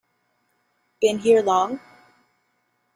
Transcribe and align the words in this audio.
Been 0.99 1.19
here 1.19 1.43
long? 1.43 1.79